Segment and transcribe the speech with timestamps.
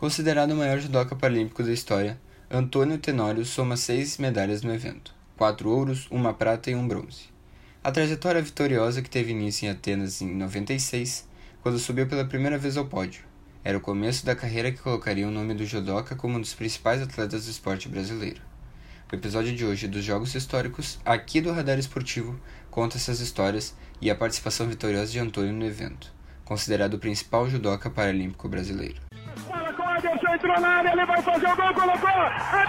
[0.00, 2.18] Considerado o maior judoca paralímpico da história,
[2.50, 7.28] Antônio Tenório soma seis medalhas no evento: quatro ouros, uma prata e um bronze.
[7.84, 11.28] A trajetória vitoriosa que teve início em Atenas em 96,
[11.62, 13.24] quando subiu pela primeira vez ao pódio,
[13.62, 17.02] era o começo da carreira que colocaria o nome do judoca como um dos principais
[17.02, 18.40] atletas do esporte brasileiro.
[19.12, 22.40] O episódio de hoje dos Jogos Históricos, aqui do Radar Esportivo,
[22.70, 26.10] conta essas histórias e a participação vitoriosa de Antônio no evento,
[26.42, 29.09] considerado o principal judoca paralímpico brasileiro.
[30.00, 32.66] Ederson entrou na área, ele vai fazer o gol, colocou, a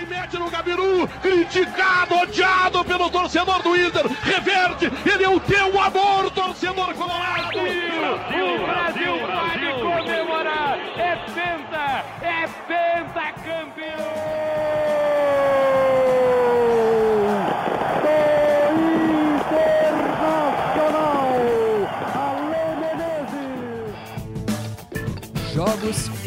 [0.00, 5.80] e mete no Gabiru, criticado, odiado pelo torcedor do Inter, reverte, ele é o teu
[5.80, 7.50] amor, torcedor colorado.
[7.50, 13.29] Brasil, o Brasil, Brasil vai comemorar, é penta, é penta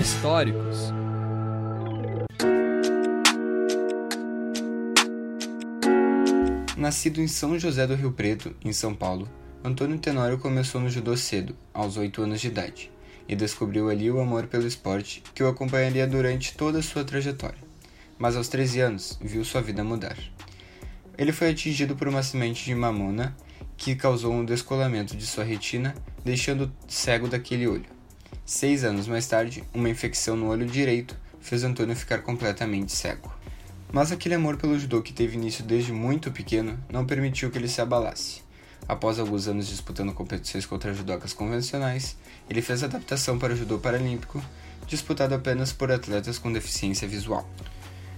[0.04, 0.92] históricos.
[6.76, 9.30] Nascido em São José do Rio Preto, em São Paulo,
[9.64, 12.92] Antônio Tenório começou no judô cedo, aos 8 anos de idade,
[13.30, 17.64] e descobriu ali o amor pelo esporte que o acompanharia durante toda a sua trajetória.
[18.18, 20.18] Mas aos 13 anos, viu sua vida mudar.
[21.18, 23.34] Ele foi atingido por uma semente de mamona
[23.78, 28.03] que causou um descolamento de sua retina, deixando cego daquele olho.
[28.46, 33.34] Seis anos mais tarde, uma infecção no olho direito fez Antônio ficar completamente cego.
[33.90, 37.70] Mas aquele amor pelo judô que teve início desde muito pequeno não permitiu que ele
[37.70, 38.42] se abalasse.
[38.86, 42.18] Após alguns anos disputando competições contra judocas convencionais,
[42.50, 44.44] ele fez adaptação para o judô paralímpico,
[44.88, 47.48] disputado apenas por atletas com deficiência visual.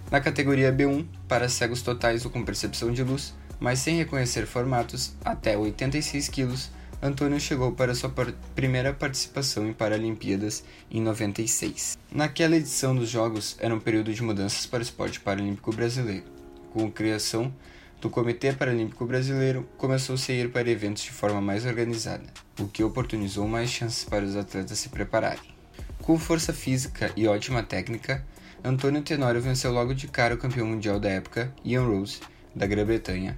[0.09, 5.13] Na categoria B1, para cegos totais ou com percepção de luz, mas sem reconhecer formatos,
[5.23, 6.71] até 86 quilos,
[7.05, 8.11] Antônio chegou para sua
[8.55, 11.99] primeira participação em Paralimpíadas em 96.
[12.11, 16.25] Naquela edição dos Jogos era um período de mudanças para o esporte paralímpico brasileiro.
[16.73, 17.53] Com a criação
[18.01, 22.25] do Comitê Paralímpico Brasileiro, começou-se a ir para eventos de forma mais organizada,
[22.59, 25.53] o que oportunizou mais chances para os atletas se prepararem.
[26.01, 28.25] Com força física e ótima técnica,
[28.63, 32.19] Antônio Tenório venceu logo de cara o campeão mundial da época, Ian Rose,
[32.55, 33.37] da Grã-Bretanha.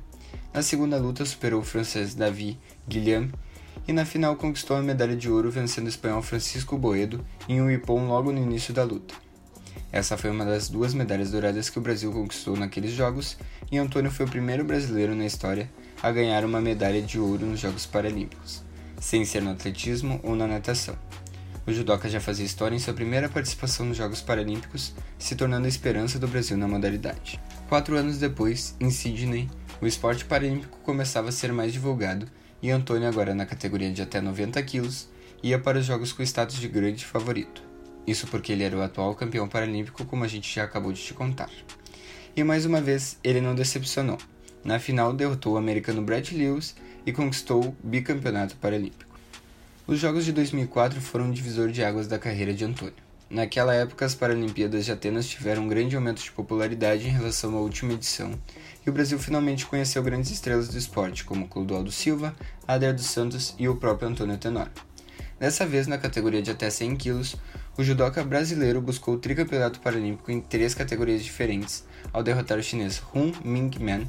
[0.54, 3.34] Na segunda luta, superou o francês David Guillaume
[3.88, 7.72] e na final conquistou a medalha de ouro vencendo o espanhol Francisco Boedo em um
[7.72, 9.16] ipom logo no início da luta.
[9.92, 13.38] Essa foi uma das duas medalhas douradas que o Brasil conquistou naqueles Jogos
[13.72, 15.70] e Antônio foi o primeiro brasileiro na história
[16.04, 18.62] a ganhar uma medalha de ouro nos Jogos Paralímpicos,
[19.00, 20.98] sem ser no atletismo ou na natação.
[21.66, 25.70] O judoca já fazia história em sua primeira participação nos Jogos Paralímpicos, se tornando a
[25.70, 27.40] esperança do Brasil na modalidade.
[27.68, 29.50] Quatro anos depois, em Sydney,
[29.82, 32.28] o esporte paralímpico começava a ser mais divulgado
[32.62, 35.10] e Antônio, agora na categoria de até 90 quilos,
[35.44, 37.62] ia para os Jogos com status de grande favorito.
[38.06, 41.14] Isso porque ele era o atual campeão paralímpico, como a gente já acabou de te
[41.14, 41.50] contar.
[42.36, 44.18] E mais uma vez, ele não decepcionou.
[44.64, 46.76] Na final, derrotou o americano Brett Lewis
[47.06, 49.18] e conquistou o bicampeonato paralímpico.
[49.86, 53.07] Os Jogos de 2004 foram um divisor de águas da carreira de Antônio.
[53.30, 57.60] Naquela época, as Paralimpíadas de Atenas tiveram um grande aumento de popularidade em relação à
[57.60, 58.32] última edição,
[58.86, 62.34] e o Brasil finalmente conheceu grandes estrelas do esporte, como Clodoaldo Silva,
[62.66, 64.72] Adair dos Santos e o próprio Antônio Tenório.
[65.38, 67.36] Dessa vez, na categoria de até 100 quilos,
[67.78, 71.84] o judoca brasileiro buscou o tricampeonato paralímpico em três categorias diferentes,
[72.14, 74.08] ao derrotar o chinês Hun Ming-man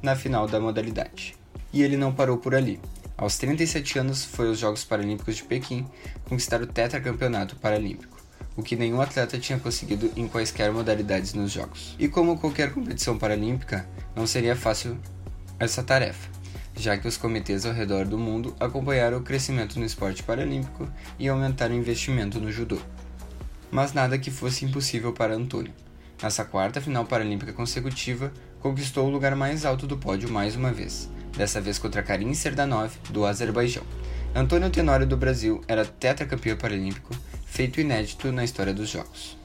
[0.00, 1.34] na final da modalidade.
[1.72, 2.80] E ele não parou por ali.
[3.18, 5.86] Aos 37 anos, foi aos Jogos Paralímpicos de Pequim
[6.28, 8.19] conquistar o tetracampeonato paralímpico
[8.56, 11.94] o que nenhum atleta tinha conseguido em quaisquer modalidades nos Jogos.
[11.98, 14.98] E como qualquer competição paralímpica, não seria fácil
[15.58, 16.28] essa tarefa,
[16.76, 20.88] já que os comitês ao redor do mundo acompanharam o crescimento no esporte paralímpico
[21.18, 22.78] e aumentaram o investimento no judô.
[23.70, 25.72] Mas nada que fosse impossível para Antônio.
[26.22, 31.08] Nessa quarta final paralímpica consecutiva, conquistou o lugar mais alto do pódio mais uma vez,
[31.36, 33.84] dessa vez contra Karim Serdanov, do Azerbaijão.
[34.34, 37.14] Antônio Tenório do Brasil era tetracampeão paralímpico
[37.60, 39.36] feito inédito na história dos Jogos.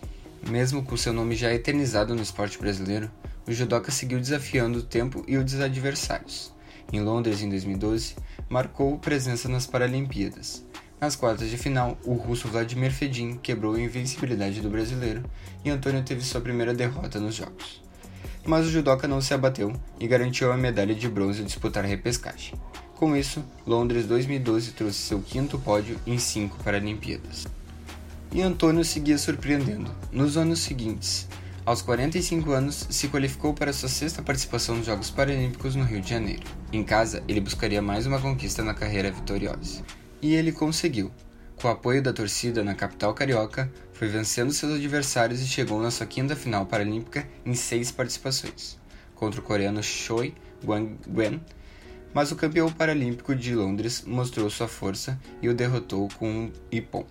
[0.48, 3.12] Mesmo com seu nome já eternizado no esporte brasileiro,
[3.46, 6.54] o judoca seguiu desafiando o tempo e os adversários.
[6.94, 8.16] Em Londres, em 2012,
[8.48, 10.64] marcou presença nas Paralimpíadas.
[11.02, 15.22] Nas quartas de final, o russo Vladimir Fedin quebrou a invencibilidade do brasileiro
[15.66, 17.82] e Antônio teve sua primeira derrota nos Jogos.
[18.46, 21.88] Mas o judoca não se abateu e garantiu a medalha de bronze ao disputar a
[21.90, 22.54] repescagem.
[22.96, 27.46] Com isso, Londres 2012 trouxe seu quinto pódio em cinco Paralimpíadas
[28.36, 29.90] e Antônio seguia surpreendendo.
[30.12, 31.26] Nos anos seguintes,
[31.66, 36.10] aos 45 anos, se qualificou para sua sexta participação nos Jogos Paralímpicos no Rio de
[36.10, 36.44] Janeiro.
[36.74, 39.82] Em casa, ele buscaria mais uma conquista na carreira vitoriosa.
[40.22, 41.14] E ele conseguiu.
[41.62, 45.90] Com o apoio da torcida na capital carioca, foi vencendo seus adversários e chegou na
[45.90, 48.78] sua quinta final paralímpica em seis participações,
[49.16, 51.40] contra o coreano Choi Gwang-guen,
[52.14, 57.06] mas o campeão paralímpico de Londres mostrou sua força e o derrotou com um ipom,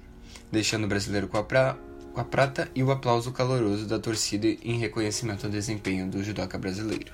[0.51, 1.77] deixando o brasileiro com a, pra...
[2.13, 6.59] com a prata e o aplauso caloroso da torcida em reconhecimento ao desempenho do judoca
[6.59, 7.13] brasileiro.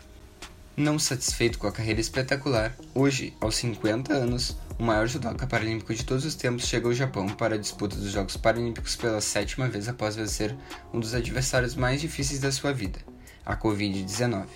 [0.77, 6.05] Não satisfeito com a carreira espetacular, hoje, aos 50 anos, o maior judoca paralímpico de
[6.05, 9.89] todos os tempos chega ao Japão para a disputa dos Jogos Paralímpicos pela sétima vez
[9.89, 10.57] após vencer
[10.91, 12.99] um dos adversários mais difíceis da sua vida,
[13.45, 14.47] a Covid-19,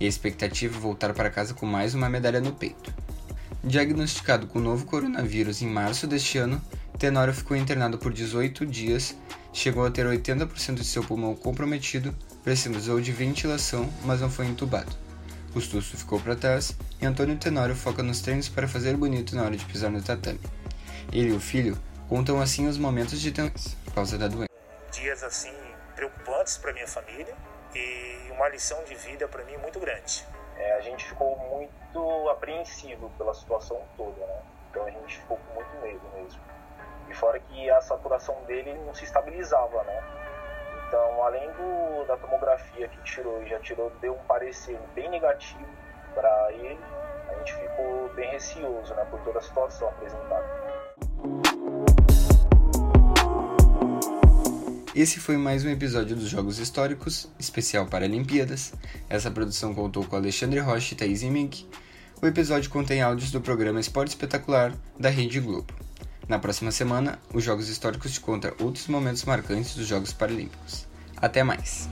[0.00, 2.94] e a expectativa é voltar para casa com mais uma medalha no peito.
[3.62, 6.62] Diagnosticado com o novo coronavírus em março deste ano,
[6.98, 9.16] Tenório ficou internado por 18 dias,
[9.52, 12.12] chegou a ter 80% de seu pulmão comprometido,
[12.42, 14.90] precisou de ventilação, mas não foi entubado.
[15.52, 19.56] Custusso ficou para trás e Antônio Tenório foca nos treinos para fazer bonito na hora
[19.56, 20.40] de pisar no tatame.
[21.12, 21.78] Ele e o filho
[22.08, 24.50] contam assim os momentos de tensão por causa da doença.
[24.90, 25.54] Dias assim
[25.94, 27.34] preocupantes para minha família
[27.76, 30.26] e uma lição de vida para mim muito grande.
[30.56, 34.42] É, a gente ficou muito apreensivo pela situação toda, né?
[34.70, 36.40] Então a gente ficou com muito medo mesmo.
[37.10, 40.02] E fora que a saturação dele não se estabilizava, né?
[40.86, 45.66] Então, além do, da tomografia que tirou e já tirou, deu um parecer bem negativo
[46.14, 46.78] para ele,
[47.28, 50.46] a gente ficou bem receoso né, por toda a situação apresentada.
[54.94, 58.72] Esse foi mais um episódio dos Jogos Históricos, especial Paralimpíadas.
[59.08, 61.68] Essa produção contou com Alexandre Rocha e Thaís Mink.
[62.20, 65.87] O episódio contém áudios do programa Esporte Espetacular da Rede Globo.
[66.28, 70.86] Na próxima semana, os Jogos Históricos te conta outros momentos marcantes dos Jogos Paralímpicos.
[71.16, 71.88] Até mais!